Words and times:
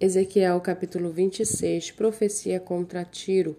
Ezequiel 0.00 0.60
capítulo 0.60 1.10
26, 1.10 1.90
profecia 1.90 2.60
contra 2.60 3.04
Tiro. 3.04 3.56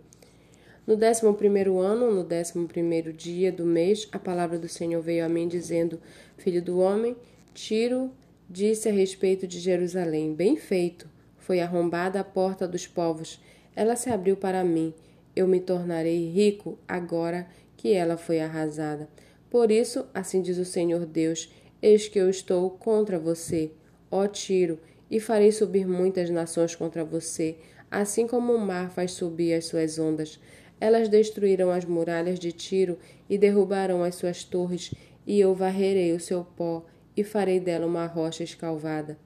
No 0.87 0.95
décimo 0.95 1.33
primeiro 1.33 1.79
ano, 1.79 2.13
no 2.13 2.23
décimo 2.23 2.65
primeiro 2.65 3.11
dia 3.11 3.51
do 3.51 3.65
mês, 3.65 4.07
a 4.09 4.17
palavra 4.17 4.57
do 4.57 4.69
Senhor 4.69 5.01
veio 5.01 5.25
a 5.25 5.27
mim 5.27 5.49
dizendo, 5.49 5.99
Filho 6.37 6.61
do 6.61 6.79
homem, 6.79 7.17
Tiro 7.53 8.09
disse 8.49 8.87
a 8.87 8.91
respeito 8.93 9.45
de 9.45 9.59
Jerusalém, 9.59 10.33
bem 10.33 10.55
feito, 10.55 11.09
foi 11.37 11.59
arrombada 11.59 12.21
a 12.21 12.23
porta 12.23 12.65
dos 12.65 12.87
povos, 12.87 13.41
ela 13.75 13.97
se 13.97 14.09
abriu 14.09 14.37
para 14.37 14.63
mim, 14.63 14.93
eu 15.35 15.45
me 15.45 15.59
tornarei 15.59 16.31
rico 16.31 16.79
agora 16.87 17.49
que 17.75 17.91
ela 17.91 18.15
foi 18.15 18.39
arrasada. 18.39 19.09
Por 19.49 19.71
isso, 19.71 20.07
assim 20.13 20.41
diz 20.41 20.57
o 20.57 20.63
Senhor 20.63 21.05
Deus, 21.05 21.53
eis 21.81 22.07
que 22.07 22.17
eu 22.17 22.29
estou 22.29 22.69
contra 22.69 23.19
você, 23.19 23.73
ó 24.09 24.25
Tiro, 24.25 24.79
e 25.09 25.19
farei 25.19 25.51
subir 25.51 25.87
muitas 25.87 26.29
nações 26.29 26.75
contra 26.75 27.03
você, 27.03 27.57
assim 27.89 28.27
como 28.27 28.53
o 28.53 28.59
mar 28.59 28.89
faz 28.89 29.11
subir 29.11 29.53
as 29.53 29.65
suas 29.65 29.97
ondas. 29.97 30.39
Elas 30.79 31.09
destruirão 31.09 31.71
as 31.71 31.85
muralhas 31.85 32.39
de 32.39 32.51
Tiro 32.51 32.97
e 33.29 33.37
derrubarão 33.37 34.03
as 34.03 34.15
suas 34.15 34.43
torres, 34.43 34.93
e 35.25 35.39
eu 35.39 35.53
varrerei 35.53 36.13
o 36.13 36.19
seu 36.19 36.43
pó 36.43 36.85
e 37.15 37.23
farei 37.23 37.59
dela 37.59 37.85
uma 37.85 38.05
rocha 38.05 38.43
escalvada. 38.43 39.17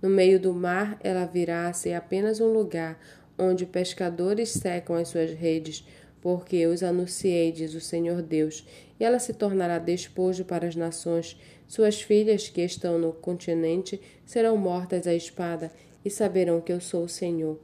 No 0.00 0.08
meio 0.08 0.38
do 0.38 0.52
mar 0.52 0.98
ela 1.02 1.24
virá 1.24 1.68
a 1.68 1.72
ser 1.72 1.94
apenas 1.94 2.40
um 2.40 2.52
lugar 2.52 2.98
onde 3.38 3.64
pescadores 3.64 4.50
secam 4.50 4.96
as 4.96 5.08
suas 5.08 5.32
redes, 5.32 5.86
porque 6.20 6.56
eu 6.56 6.70
os 6.70 6.82
anunciei, 6.82 7.52
diz 7.52 7.74
o 7.74 7.80
Senhor 7.80 8.22
Deus, 8.22 8.66
e 8.98 9.04
ela 9.04 9.18
se 9.18 9.32
tornará 9.32 9.78
despojo 9.78 10.44
para 10.44 10.66
as 10.66 10.74
nações. 10.74 11.38
Suas 11.66 12.00
filhas 12.00 12.48
que 12.48 12.60
estão 12.62 12.98
no 12.98 13.12
continente 13.12 14.00
serão 14.24 14.56
mortas 14.56 15.06
à 15.06 15.14
espada, 15.14 15.70
e 16.04 16.10
saberão 16.10 16.60
que 16.60 16.72
eu 16.72 16.80
sou 16.80 17.04
o 17.04 17.08
Senhor. 17.08 17.58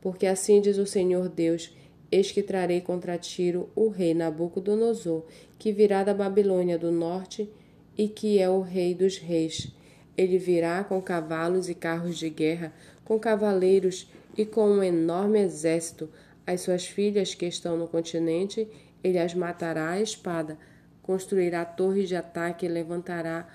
Porque 0.00 0.26
assim 0.26 0.60
diz 0.60 0.78
o 0.78 0.86
Senhor 0.86 1.28
Deus: 1.28 1.74
Eis 2.10 2.32
que 2.32 2.42
trarei 2.42 2.80
contra 2.80 3.18
Tiro 3.18 3.68
o 3.74 3.88
rei 3.88 4.14
Nabucodonosor, 4.14 5.24
que 5.58 5.72
virá 5.72 6.02
da 6.02 6.14
Babilônia 6.14 6.78
do 6.78 6.90
norte 6.90 7.48
e 7.96 8.08
que 8.08 8.38
é 8.38 8.48
o 8.48 8.60
rei 8.60 8.94
dos 8.94 9.18
reis. 9.18 9.70
Ele 10.16 10.38
virá 10.38 10.82
com 10.82 11.00
cavalos 11.00 11.68
e 11.68 11.74
carros 11.74 12.18
de 12.18 12.30
guerra, 12.30 12.72
com 13.04 13.18
cavaleiros 13.18 14.10
e 14.36 14.44
com 14.44 14.68
um 14.68 14.82
enorme 14.82 15.40
exército 15.40 16.08
as 16.52 16.62
suas 16.62 16.84
filhas 16.84 17.34
que 17.34 17.46
estão 17.46 17.76
no 17.76 17.86
continente, 17.86 18.68
ele 19.04 19.18
as 19.18 19.34
matará 19.34 19.90
à 19.90 20.00
espada, 20.00 20.58
construirá 21.00 21.64
torres 21.64 22.08
de 22.08 22.16
ataque 22.16 22.66
e 22.66 22.68
levantará 22.68 23.48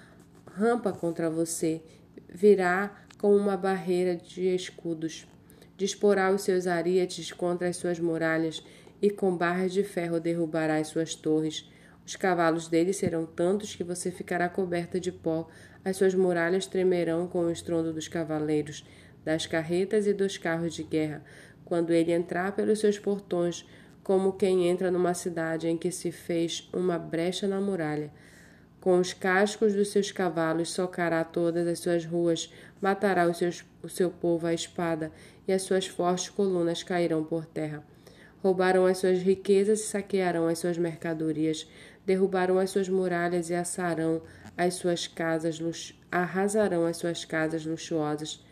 rampa 0.48 0.94
contra 0.94 1.30
você, 1.30 1.82
virá 2.30 2.96
com 3.18 3.36
uma 3.36 3.58
barreira 3.58 4.16
de 4.16 4.48
escudos. 4.56 5.28
Disporá 5.76 6.32
os 6.32 6.44
seus 6.44 6.68
arietes 6.68 7.34
contra 7.34 7.68
as 7.68 7.76
suas 7.76 8.00
muralhas 8.00 8.64
e 9.02 9.10
com 9.10 9.36
barras 9.36 9.74
de 9.74 9.84
ferro 9.84 10.20
derrubará 10.20 10.78
as 10.78 10.88
suas 10.88 11.16
torres. 11.16 11.70
Os 12.06 12.16
cavalos 12.16 12.70
dele 12.70 12.94
serão 12.94 13.26
tantos 13.26 13.76
que 13.76 13.84
você 13.84 14.10
ficará 14.10 14.48
coberta 14.48 15.00
de 15.02 15.12
pó. 15.12 15.50
As 15.84 15.98
suas 15.98 16.16
muralhas 16.16 16.66
tremerão 16.66 17.28
com 17.28 17.40
o 17.40 17.52
estrondo 17.52 17.92
dos 17.92 18.08
cavaleiros, 18.08 18.86
das 19.26 19.46
carretas 19.46 20.08
e 20.08 20.14
dos 20.14 20.38
carros 20.38 20.74
de 20.74 20.84
guerra 20.84 21.22
quando 21.66 21.92
ele 21.92 22.14
entrar 22.14 22.56
pelos 22.56 22.80
seus 22.80 22.98
portões, 22.98 23.66
como 24.04 24.34
quem 24.34 24.70
entra 24.70 24.92
numa 24.92 25.16
cidade 25.16 25.68
em 25.68 25.76
que 25.76 25.92
se 25.92 26.12
fez 26.12 26.70
uma 26.72 26.98
brecha 26.98 27.48
na 27.48 27.60
muralha. 27.60 28.12
Com 28.80 29.00
os 29.00 29.14
cascos 29.14 29.74
dos 29.74 29.88
seus 29.88 30.12
cavalos 30.12 30.72
socará 30.72 31.24
todas 31.24 31.68
as 31.68 31.80
suas 31.80 32.06
ruas, 32.06 32.54
matará 32.80 33.34
seus, 33.34 33.66
o 33.82 33.90
seu 33.90 34.12
povo 34.12 34.46
à 34.46 34.54
espada, 34.54 35.12
e 35.48 35.52
as 35.52 35.64
suas 35.64 35.88
fortes 35.88 36.30
colunas 36.30 36.84
cairão 36.84 37.24
por 37.24 37.48
terra. 37.48 37.84
Roubaram 38.44 38.86
as 38.86 39.00
suas 39.00 39.24
riquezas 39.24 39.80
e 39.80 39.88
saquearão 39.88 40.48
as 40.48 40.60
suas 40.60 40.78
mercadorias, 40.78 41.68
derrubarão 42.06 42.60
as 42.60 42.70
suas 42.70 42.88
muralhas 42.88 43.50
e 43.50 43.56
assarão 43.56 44.22
as 44.56 44.76
suas 44.76 45.08
casas, 45.08 45.60
arrasarão 46.12 46.86
as 46.86 46.98
suas 46.98 47.26
casas 47.26 47.66
luxuosas 47.66 48.45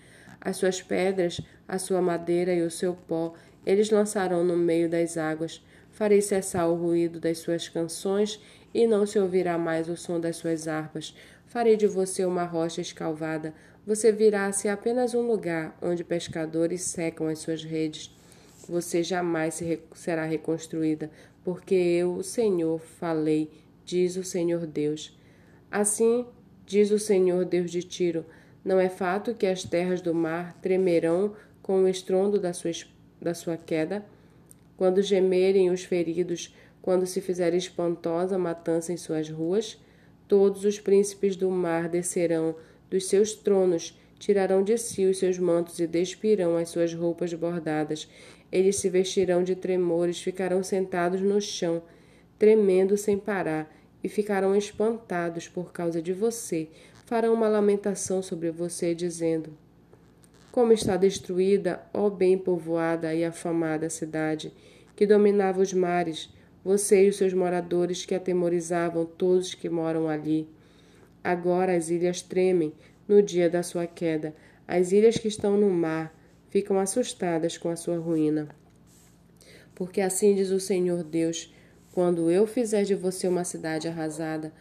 as 0.44 0.58
suas 0.58 0.82
pedras, 0.82 1.40
a 1.66 1.80
sua 1.80 2.02
madeira 2.02 2.54
e 2.54 2.62
o 2.62 2.70
seu 2.70 2.94
pó, 2.94 3.34
eles 3.66 3.90
lançarão 3.90 4.44
no 4.44 4.58
meio 4.58 4.90
das 4.90 5.18
águas. 5.18 5.66
Farei 5.92 6.22
cessar 6.22 6.68
o 6.68 6.76
ruído 6.76 7.20
das 7.20 7.38
suas 7.38 7.70
canções 7.70 8.42
e 8.74 8.86
não 8.86 9.06
se 9.06 9.18
ouvirá 9.18 9.58
mais 9.58 9.88
o 9.88 9.96
som 9.96 10.20
das 10.20 10.36
suas 10.36 10.68
harpas. 10.68 11.16
Farei 11.46 11.78
de 11.78 11.88
você 11.88 12.26
uma 12.26 12.44
rocha 12.44 12.82
escalvada. 12.82 13.54
Você 13.88 14.12
virá 14.12 14.48
a 14.48 14.52
ser 14.52 14.70
apenas 14.70 15.14
um 15.14 15.22
lugar 15.22 15.78
onde 15.82 16.04
pescadores 16.04 16.82
secam 16.82 17.28
as 17.28 17.40
suas 17.40 17.64
redes. 17.64 18.14
Você 18.68 19.02
jamais 19.02 19.54
se 19.54 19.80
será 19.94 20.26
reconstruída, 20.26 21.10
porque 21.44 21.76
eu, 21.76 22.16
o 22.16 22.24
Senhor, 22.24 22.80
falei, 22.80 23.50
diz 23.86 24.18
o 24.18 24.24
Senhor 24.24 24.66
Deus. 24.66 25.18
Assim 25.72 26.26
diz 26.66 26.92
o 26.92 27.00
Senhor 27.00 27.46
Deus 27.46 27.72
de 27.72 27.84
Tiro 27.84 28.26
não 28.64 28.80
é 28.80 28.88
fato 28.88 29.34
que 29.34 29.46
as 29.46 29.64
terras 29.64 30.02
do 30.02 30.14
mar 30.14 30.58
tremerão 30.62 31.36
com 31.62 31.84
o 31.84 31.88
estrondo 31.88 32.40
da 32.40 32.54
sua, 32.54 32.72
da 33.22 33.34
sua 33.34 33.58
queda? 33.58 34.06
Quando 34.78 35.02
gemerem 35.02 35.70
os 35.70 35.84
feridos, 35.84 36.56
quando 36.82 37.06
se 37.06 37.20
fizer 37.22 37.54
espantosa 37.54 38.38
matança 38.38 38.94
em 38.94 38.98
suas 38.98 39.30
ruas? 39.30 39.78
Todos 40.28 40.64
os 40.64 40.80
príncipes 40.80 41.36
do 41.36 41.50
mar 41.50 41.90
descerão 41.90 42.56
dos 42.90 43.08
seus 43.08 43.34
tronos, 43.34 44.00
tirarão 44.18 44.64
de 44.64 44.78
si 44.78 45.06
os 45.06 45.18
seus 45.18 45.38
mantos 45.38 45.80
e 45.80 45.88
despirão 45.88 46.56
as 46.56 46.70
suas 46.70 46.94
roupas 46.94 47.34
bordadas. 47.34 48.10
Eles 48.52 48.78
se 48.78 48.90
vestirão 48.90 49.44
de 49.44 49.56
tremores, 49.56 50.22
ficarão 50.22 50.64
sentados 50.64 51.22
no 51.22 51.42
chão, 51.42 51.82
tremendo 52.40 52.96
sem 52.96 53.18
parar, 53.18 53.70
e 54.04 54.10
ficarão 54.10 54.56
espantados 54.56 55.48
por 55.48 55.72
causa 55.72 56.02
de 56.02 56.14
você, 56.14 56.68
farão 57.06 57.34
uma 57.34 57.48
lamentação 57.48 58.22
sobre 58.22 58.52
você, 58.52 58.94
dizendo: 58.94 59.56
Como 60.52 60.74
está 60.74 60.98
destruída, 60.98 61.82
ó 61.94 62.10
bem 62.10 62.38
povoada 62.38 63.14
e 63.14 63.24
afamada 63.24 63.90
cidade, 63.90 64.54
que 64.96 65.06
dominava 65.06 65.62
os 65.62 65.74
mares, 65.74 66.30
você 66.64 67.06
e 67.06 67.10
os 67.10 67.18
seus 67.18 67.34
moradores 67.34 68.06
que 68.06 68.16
atemorizavam 68.16 69.06
todos 69.06 69.54
que 69.54 69.70
moram 69.70 70.08
ali. 70.08 70.48
Agora 71.24 71.76
as 71.76 71.90
ilhas 71.90 72.22
tremem 72.22 72.74
no 73.08 73.22
dia 73.22 73.50
da 73.50 73.64
sua 73.64 73.86
queda. 73.86 74.34
As 74.68 74.92
ilhas 74.92 75.18
que 75.18 75.28
estão 75.28 75.58
no 75.58 75.70
mar 75.70 76.14
ficam 76.50 76.80
assustadas 76.80 77.58
com 77.58 77.70
a 77.70 77.76
sua 77.76 77.98
ruína. 77.98 78.48
Porque 79.76 80.00
assim 80.00 80.36
diz 80.36 80.52
o 80.52 80.60
Senhor 80.60 81.04
Deus: 81.04 81.54
quando 81.92 82.32
eu 82.32 82.48
fizer 82.48 82.84
de 82.84 82.96
você 82.96 83.28
uma 83.28 83.44
cidade 83.44 83.88
arrasada, 83.88 84.54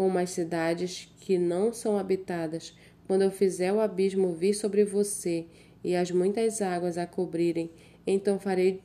como 0.00 0.18
as 0.18 0.30
cidades 0.30 1.12
que 1.20 1.36
não 1.36 1.74
são 1.74 1.98
habitadas, 1.98 2.74
quando 3.06 3.20
eu 3.20 3.30
fizer 3.30 3.70
o 3.70 3.80
abismo 3.80 4.32
vir 4.32 4.54
sobre 4.54 4.82
você 4.82 5.44
e 5.84 5.94
as 5.94 6.10
muitas 6.10 6.62
águas 6.62 6.96
a 6.96 7.06
cobrirem, 7.06 7.70
então 8.06 8.38
farei 8.38 8.80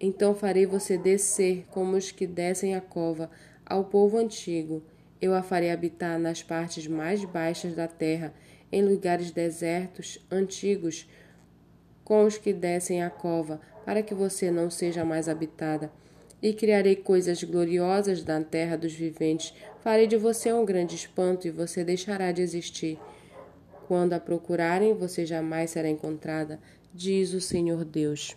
então 0.00 0.34
farei 0.34 0.64
você 0.64 0.96
descer 0.96 1.66
como 1.70 1.98
os 1.98 2.10
que 2.10 2.26
descem 2.26 2.74
a 2.74 2.80
cova 2.80 3.30
ao 3.66 3.84
povo 3.84 4.16
antigo. 4.16 4.82
Eu 5.20 5.34
a 5.34 5.42
farei 5.42 5.70
habitar 5.70 6.18
nas 6.18 6.42
partes 6.42 6.86
mais 6.86 7.22
baixas 7.26 7.74
da 7.74 7.86
terra, 7.86 8.32
em 8.72 8.82
lugares 8.82 9.32
desertos, 9.32 10.18
antigos, 10.30 11.06
com 12.02 12.24
os 12.24 12.38
que 12.38 12.54
descem 12.54 13.02
a 13.02 13.10
cova, 13.10 13.60
para 13.84 14.02
que 14.02 14.14
você 14.14 14.50
não 14.50 14.70
seja 14.70 15.04
mais 15.04 15.28
habitada 15.28 15.92
e 16.42 16.52
criarei 16.52 16.96
coisas 16.96 17.42
gloriosas 17.44 18.24
na 18.24 18.42
terra 18.42 18.76
dos 18.76 18.92
viventes. 18.92 19.54
Farei 19.80 20.06
de 20.06 20.16
você 20.16 20.52
um 20.52 20.64
grande 20.64 20.96
espanto 20.96 21.46
e 21.46 21.50
você 21.50 21.84
deixará 21.84 22.32
de 22.32 22.42
existir. 22.42 22.98
Quando 23.86 24.14
a 24.14 24.20
procurarem, 24.20 24.94
você 24.94 25.24
jamais 25.24 25.70
será 25.70 25.88
encontrada, 25.88 26.58
diz 26.92 27.32
o 27.32 27.40
Senhor 27.40 27.84
Deus. 27.84 28.36